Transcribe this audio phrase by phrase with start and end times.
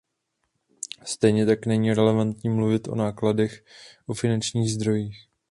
[1.05, 3.65] Stejně tak není relevantní mluvit o nákladech,
[4.07, 5.17] o finančních zdrojích.